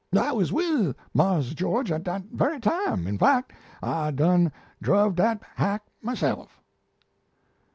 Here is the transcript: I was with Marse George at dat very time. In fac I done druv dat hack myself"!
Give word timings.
I 0.19 0.31
was 0.31 0.51
with 0.51 0.95
Marse 1.13 1.49
George 1.53 1.91
at 1.91 2.01
dat 2.01 2.23
very 2.31 2.59
time. 2.59 3.05
In 3.05 3.19
fac 3.19 3.53
I 3.83 4.09
done 4.09 4.51
druv 4.81 5.13
dat 5.13 5.41
hack 5.53 5.85
myself"! 6.01 6.59